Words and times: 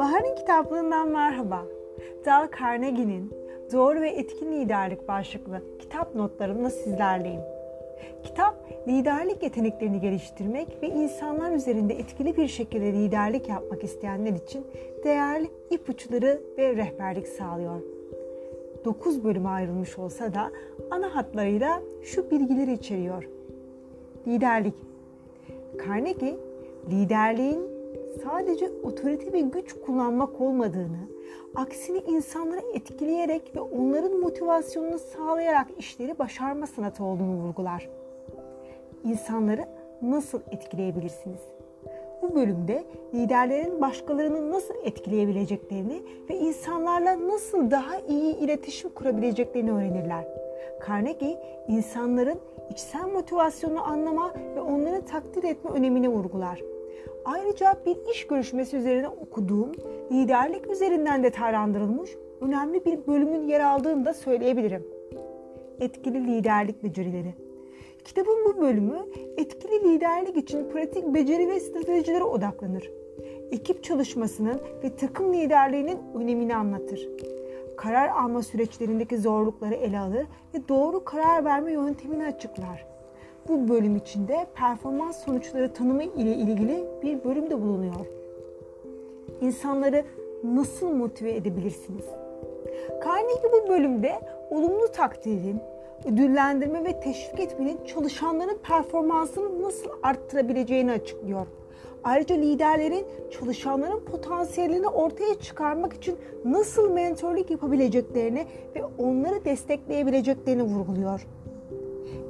Bahar'ın 0.00 0.34
kitaplığından 0.34 1.08
merhaba. 1.08 1.66
Dal 2.24 2.48
Carnegie'nin 2.60 3.34
Doğru 3.72 4.00
ve 4.00 4.08
Etkin 4.10 4.52
Liderlik 4.52 5.08
başlıklı 5.08 5.62
kitap 5.78 6.14
notlarımla 6.14 6.70
sizlerleyim. 6.70 7.40
Kitap, 8.24 8.54
liderlik 8.88 9.42
yeteneklerini 9.42 10.00
geliştirmek 10.00 10.82
ve 10.82 10.88
insanlar 10.88 11.52
üzerinde 11.52 11.94
etkili 11.94 12.36
bir 12.36 12.48
şekilde 12.48 12.92
liderlik 12.92 13.48
yapmak 13.48 13.84
isteyenler 13.84 14.32
için 14.32 14.66
değerli 15.04 15.50
ipuçları 15.70 16.40
ve 16.58 16.76
rehberlik 16.76 17.28
sağlıyor. 17.28 17.80
9 18.84 19.24
bölüme 19.24 19.48
ayrılmış 19.48 19.98
olsa 19.98 20.34
da 20.34 20.50
ana 20.90 21.14
hatlarıyla 21.14 21.82
şu 22.02 22.30
bilgileri 22.30 22.72
içeriyor. 22.72 23.28
Liderlik 24.26 24.74
Carnegie, 25.86 26.36
liderliğin 26.90 27.69
sadece 28.24 28.70
otorite 28.82 29.32
ve 29.32 29.40
güç 29.40 29.72
kullanmak 29.86 30.40
olmadığını, 30.40 31.08
aksine 31.54 31.98
insanları 31.98 32.60
etkileyerek 32.74 33.56
ve 33.56 33.60
onların 33.60 34.20
motivasyonunu 34.20 34.98
sağlayarak 34.98 35.66
işleri 35.78 36.18
başarma 36.18 36.66
sanatı 36.66 37.04
olduğunu 37.04 37.34
vurgular. 37.34 37.88
İnsanları 39.04 39.64
nasıl 40.02 40.40
etkileyebilirsiniz? 40.50 41.40
Bu 42.22 42.34
bölümde 42.34 42.84
liderlerin 43.14 43.80
başkalarını 43.80 44.50
nasıl 44.50 44.74
etkileyebileceklerini 44.84 46.02
ve 46.30 46.36
insanlarla 46.36 47.28
nasıl 47.28 47.70
daha 47.70 47.98
iyi 48.08 48.36
iletişim 48.36 48.90
kurabileceklerini 48.90 49.72
öğrenirler. 49.72 50.28
Carnegie, 50.88 51.38
insanların 51.68 52.38
içsel 52.70 53.06
motivasyonunu 53.06 53.82
anlama 53.82 54.34
ve 54.56 54.60
onları 54.60 55.04
takdir 55.04 55.44
etme 55.44 55.70
önemini 55.70 56.08
vurgular. 56.08 56.60
Ayrıca 57.24 57.74
bir 57.86 57.96
iş 58.12 58.26
görüşmesi 58.26 58.76
üzerine 58.76 59.08
okuduğum, 59.08 59.72
liderlik 60.12 60.70
üzerinden 60.70 61.22
detaylandırılmış 61.22 62.10
önemli 62.40 62.84
bir 62.84 63.06
bölümün 63.06 63.48
yer 63.48 63.60
aldığını 63.60 64.04
da 64.04 64.14
söyleyebilirim. 64.14 64.86
Etkili 65.80 66.26
liderlik 66.26 66.84
becerileri. 66.84 67.34
Kitabın 68.04 68.44
bu 68.44 68.60
bölümü 68.60 68.98
etkili 69.36 69.84
liderlik 69.84 70.36
için 70.36 70.70
pratik 70.70 71.14
beceri 71.14 71.48
ve 71.48 71.60
stratejilere 71.60 72.24
odaklanır. 72.24 72.90
Ekip 73.50 73.84
çalışmasının 73.84 74.60
ve 74.84 74.96
takım 74.96 75.34
liderliğinin 75.34 75.98
önemini 76.14 76.56
anlatır. 76.56 77.08
Karar 77.76 78.08
alma 78.08 78.42
süreçlerindeki 78.42 79.18
zorlukları 79.18 79.74
ele 79.74 79.98
alır 79.98 80.26
ve 80.54 80.68
doğru 80.68 81.04
karar 81.04 81.44
verme 81.44 81.72
yöntemini 81.72 82.24
açıklar. 82.24 82.86
Bu 83.48 83.68
bölüm 83.68 83.96
içinde 83.96 84.46
performans 84.54 85.24
sonuçları 85.24 85.72
tanımı 85.72 86.04
ile 86.04 86.34
ilgili 86.34 86.84
bir 87.02 87.24
bölüm 87.24 87.50
de 87.50 87.62
bulunuyor. 87.62 88.06
İnsanları 89.40 90.04
nasıl 90.44 90.90
motive 90.90 91.34
edebilirsiniz? 91.34 92.04
Carnegie 93.04 93.52
bu 93.52 93.68
bölümde 93.68 94.20
olumlu 94.50 94.88
takdirin, 94.92 95.60
ödüllendirme 96.04 96.84
ve 96.84 97.00
teşvik 97.00 97.40
etmenin 97.40 97.84
çalışanların 97.86 98.58
performansını 98.62 99.62
nasıl 99.62 99.90
arttırabileceğini 100.02 100.92
açıklıyor. 100.92 101.46
Ayrıca 102.04 102.34
liderlerin 102.34 103.06
çalışanların 103.30 104.00
potansiyelini 104.00 104.88
ortaya 104.88 105.34
çıkarmak 105.34 105.92
için 105.92 106.16
nasıl 106.44 106.92
mentorluk 106.92 107.50
yapabileceklerini 107.50 108.46
ve 108.76 108.84
onları 108.98 109.44
destekleyebileceklerini 109.44 110.62
vurguluyor. 110.62 111.26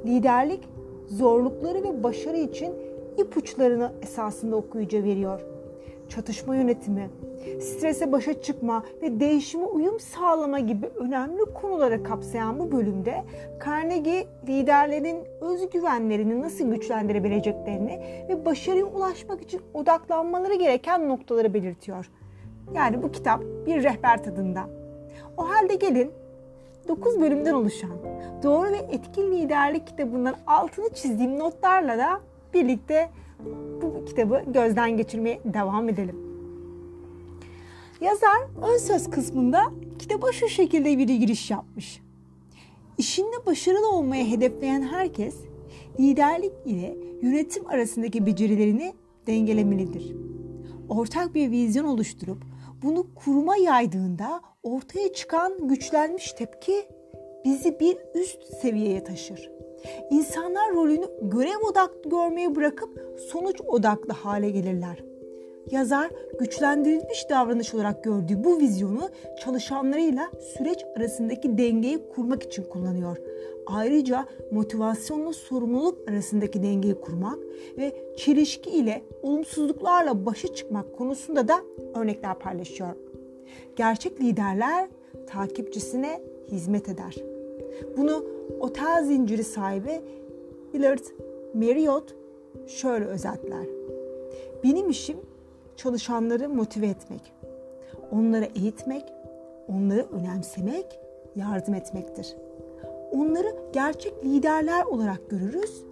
Liderlik 0.05 0.69
zorlukları 1.11 1.83
ve 1.83 2.03
başarı 2.03 2.37
için 2.37 2.73
ipuçlarını 3.17 3.91
esasında 4.01 4.55
okuyucu 4.55 5.03
veriyor. 5.03 5.41
Çatışma 6.09 6.55
yönetimi, 6.55 7.09
strese 7.61 8.11
başa 8.11 8.41
çıkma 8.41 8.83
ve 9.01 9.19
değişime 9.19 9.65
uyum 9.65 9.99
sağlama 9.99 10.59
gibi 10.59 10.85
önemli 10.95 11.45
konuları 11.61 12.03
kapsayan 12.03 12.59
bu 12.59 12.71
bölümde 12.71 13.23
Carnegie 13.65 14.27
liderlerin 14.47 15.17
özgüvenlerini 15.41 16.41
nasıl 16.41 16.71
güçlendirebileceklerini 16.71 18.01
ve 18.29 18.45
başarıya 18.45 18.85
ulaşmak 18.85 19.41
için 19.41 19.61
odaklanmaları 19.73 20.55
gereken 20.55 21.09
noktaları 21.09 21.53
belirtiyor. 21.53 22.09
Yani 22.75 23.03
bu 23.03 23.11
kitap 23.11 23.41
bir 23.65 23.83
rehber 23.83 24.23
tadında. 24.23 24.61
O 25.37 25.49
halde 25.49 25.75
gelin 25.75 26.11
9 26.87 27.21
bölümden 27.21 27.53
oluşan 27.53 27.91
Doğru 28.43 28.71
ve 28.71 28.77
Etkin 28.77 29.31
Liderlik 29.31 29.87
kitabından 29.87 30.35
altını 30.47 30.93
çizdiğim 30.93 31.39
notlarla 31.39 31.97
da 31.97 32.21
birlikte 32.53 33.09
bu 33.81 34.05
kitabı 34.05 34.43
gözden 34.47 34.97
geçirmeye 34.97 35.41
devam 35.45 35.89
edelim. 35.89 36.15
Yazar 38.01 38.37
ön 38.73 38.77
söz 38.77 39.09
kısmında 39.09 39.63
kitaba 39.99 40.31
şu 40.31 40.47
şekilde 40.47 40.97
bir 40.97 41.07
giriş 41.07 41.51
yapmış. 41.51 42.01
İşinde 42.97 43.45
başarılı 43.45 43.91
olmaya 43.91 44.25
hedefleyen 44.25 44.81
herkes 44.81 45.35
liderlik 45.99 46.53
ile 46.65 46.97
yönetim 47.21 47.67
arasındaki 47.67 48.25
becerilerini 48.25 48.93
dengelemelidir. 49.27 50.15
Ortak 50.89 51.35
bir 51.35 51.51
vizyon 51.51 51.85
oluşturup 51.85 52.43
bunu 52.83 53.07
kuruma 53.15 53.57
yaydığında 53.57 54.41
ortaya 54.63 55.13
çıkan 55.13 55.67
güçlenmiş 55.67 56.33
tepki 56.33 56.85
bizi 57.45 57.79
bir 57.79 57.97
üst 58.15 58.43
seviyeye 58.43 59.03
taşır. 59.03 59.51
İnsanlar 60.09 60.73
rolünü 60.73 61.05
görev 61.21 61.67
odaklı 61.69 62.09
görmeyi 62.09 62.55
bırakıp 62.55 63.19
sonuç 63.31 63.61
odaklı 63.67 64.13
hale 64.13 64.49
gelirler. 64.49 65.03
Yazar 65.71 66.11
güçlendirilmiş 66.39 67.29
davranış 67.29 67.73
olarak 67.73 68.03
gördüğü 68.03 68.43
bu 68.43 68.59
vizyonu 68.59 69.09
çalışanlarıyla 69.43 70.31
süreç 70.57 70.85
arasındaki 70.97 71.57
dengeyi 71.57 71.99
kurmak 72.15 72.43
için 72.43 72.63
kullanıyor. 72.63 73.17
Ayrıca 73.65 74.25
motivasyonla 74.51 75.33
sorumluluk 75.33 76.09
arasındaki 76.09 76.63
dengeyi 76.63 76.95
kurmak 76.95 77.39
ve 77.77 77.91
çelişki 78.17 78.69
ile 78.69 79.01
olumsuzluklarla 79.21 80.25
başa 80.25 80.47
çıkmak 80.47 80.97
konusunda 80.97 81.47
da 81.47 81.61
örnekler 81.95 82.39
paylaşıyor. 82.39 82.95
Gerçek 83.75 84.21
liderler 84.21 84.89
takipçisine 85.27 86.21
hizmet 86.51 86.89
eder. 86.89 87.30
Bunu 87.97 88.25
otel 88.59 89.03
zinciri 89.03 89.43
sahibi 89.43 90.01
Willard 90.71 91.03
Marriott 91.53 92.15
şöyle 92.67 93.05
özetler. 93.05 93.65
Benim 94.63 94.89
işim 94.89 95.17
çalışanları 95.77 96.49
motive 96.49 96.87
etmek, 96.87 97.33
onları 98.11 98.47
eğitmek, 98.55 99.13
onları 99.67 100.05
önemsemek, 100.11 100.99
yardım 101.35 101.73
etmektir. 101.73 102.35
Onları 103.11 103.55
gerçek 103.73 104.25
liderler 104.25 104.85
olarak 104.85 105.29
görürüz 105.29 105.83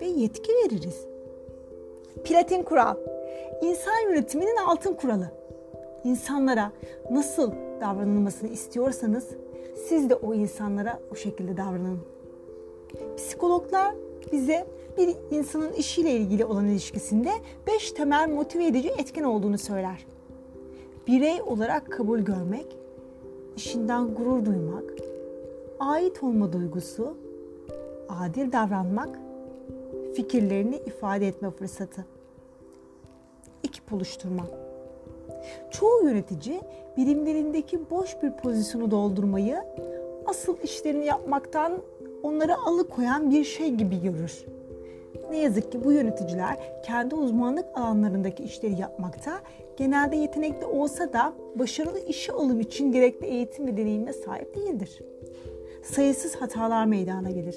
ve 0.00 0.06
yetki 0.06 0.52
veririz. 0.52 1.06
Platin 2.24 2.62
kural. 2.62 2.96
İnsan 3.62 4.08
yönetiminin 4.08 4.56
altın 4.56 4.94
kuralı. 4.94 5.30
İnsanlara 6.04 6.72
nasıl 7.10 7.52
davranılmasını 7.80 8.50
istiyorsanız 8.50 9.28
siz 9.88 10.10
de 10.10 10.14
o 10.14 10.34
insanlara 10.34 11.00
o 11.12 11.14
şekilde 11.14 11.56
davranın. 11.56 11.98
Psikologlar 13.16 13.94
bize 14.32 14.66
bir 14.98 15.16
insanın 15.30 15.72
işiyle 15.72 16.10
ilgili 16.10 16.44
olan 16.44 16.66
ilişkisinde 16.66 17.30
beş 17.66 17.92
temel 17.92 18.30
motive 18.30 18.66
edici 18.66 18.88
etken 18.88 19.22
olduğunu 19.22 19.58
söyler. 19.58 20.06
Birey 21.06 21.42
olarak 21.42 21.92
kabul 21.92 22.18
görmek, 22.18 22.76
işinden 23.56 24.14
gurur 24.14 24.44
duymak, 24.44 24.84
ait 25.80 26.22
olma 26.22 26.52
duygusu, 26.52 27.16
adil 28.08 28.52
davranmak, 28.52 29.18
fikirlerini 30.14 30.76
ifade 30.76 31.28
etme 31.28 31.50
fırsatı. 31.50 32.04
Ekip 33.64 33.92
oluşturma. 33.92 34.61
Çoğu 35.70 36.04
yönetici 36.04 36.60
birimlerindeki 36.96 37.90
boş 37.90 38.22
bir 38.22 38.32
pozisyonu 38.32 38.90
doldurmayı 38.90 39.56
asıl 40.26 40.56
işlerini 40.62 41.06
yapmaktan 41.06 41.72
onları 42.22 42.58
alıkoyan 42.58 43.30
bir 43.30 43.44
şey 43.44 43.70
gibi 43.70 44.02
görür. 44.02 44.44
Ne 45.30 45.38
yazık 45.38 45.72
ki 45.72 45.84
bu 45.84 45.92
yöneticiler 45.92 46.82
kendi 46.84 47.14
uzmanlık 47.14 47.66
alanlarındaki 47.74 48.42
işleri 48.42 48.80
yapmakta 48.80 49.40
genelde 49.76 50.16
yetenekli 50.16 50.66
olsa 50.66 51.12
da 51.12 51.32
başarılı 51.54 51.98
işe 51.98 52.32
alım 52.32 52.60
için 52.60 52.92
gerekli 52.92 53.26
eğitim 53.26 53.66
ve 53.66 53.76
deneyimine 53.76 54.12
sahip 54.12 54.54
değildir. 54.54 55.02
Sayısız 55.82 56.34
hatalar 56.34 56.84
meydana 56.84 57.30
gelir. 57.30 57.56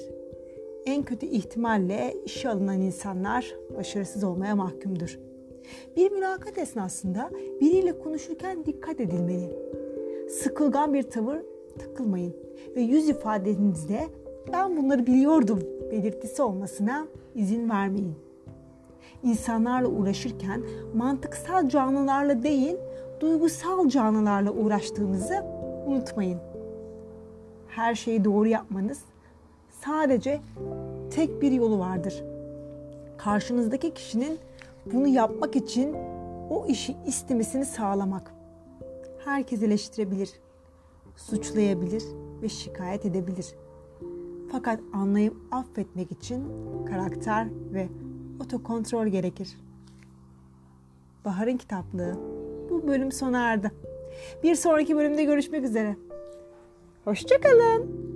En 0.86 1.02
kötü 1.02 1.26
ihtimalle 1.26 2.14
işe 2.24 2.48
alınan 2.48 2.80
insanlar 2.80 3.54
başarısız 3.76 4.24
olmaya 4.24 4.56
mahkumdur. 4.56 5.18
Bir 5.96 6.10
mülakat 6.10 6.58
esnasında 6.58 7.30
biriyle 7.60 7.98
konuşurken 7.98 8.64
dikkat 8.64 9.00
edilmeli. 9.00 9.52
Sıkılgan 10.30 10.94
bir 10.94 11.02
tavır 11.02 11.38
takılmayın 11.78 12.36
ve 12.76 12.80
yüz 12.80 13.08
ifadenizde 13.08 14.00
ben 14.52 14.76
bunları 14.76 15.06
biliyordum 15.06 15.60
belirtisi 15.90 16.42
olmasına 16.42 17.06
izin 17.34 17.70
vermeyin. 17.70 18.14
İnsanlarla 19.22 19.88
uğraşırken 19.88 20.62
mantıksal 20.94 21.68
canlılarla 21.68 22.42
değil, 22.42 22.76
duygusal 23.20 23.88
canlılarla 23.88 24.52
uğraştığınızı 24.52 25.44
unutmayın. 25.86 26.38
Her 27.68 27.94
şeyi 27.94 28.24
doğru 28.24 28.46
yapmanız 28.48 28.98
sadece 29.84 30.40
tek 31.10 31.42
bir 31.42 31.52
yolu 31.52 31.78
vardır. 31.78 32.24
Karşınızdaki 33.18 33.94
kişinin 33.94 34.38
bunu 34.92 35.08
yapmak 35.08 35.56
için 35.56 35.96
o 36.50 36.66
işi 36.66 36.96
istemesini 37.06 37.64
sağlamak. 37.64 38.34
Herkes 39.24 39.62
eleştirebilir, 39.62 40.30
suçlayabilir 41.16 42.04
ve 42.42 42.48
şikayet 42.48 43.06
edebilir. 43.06 43.54
Fakat 44.52 44.80
anlayıp 44.92 45.36
affetmek 45.50 46.12
için 46.12 46.44
karakter 46.84 47.48
ve 47.72 47.88
otokontrol 48.44 49.06
gerekir. 49.06 49.56
Bahar'ın 51.24 51.56
kitaplığı 51.56 52.16
bu 52.70 52.86
bölüm 52.86 53.12
sona 53.12 53.38
erdi. 53.38 53.72
Bir 54.42 54.54
sonraki 54.54 54.96
bölümde 54.96 55.24
görüşmek 55.24 55.64
üzere. 55.64 55.96
Hoşçakalın. 57.04 58.15